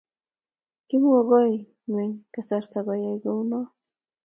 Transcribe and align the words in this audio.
Kimokukoi 0.87 1.55
nguny 1.87 2.11
kasarta 2.33 2.79
koyay 2.85 3.17
kounoe. 3.23 3.67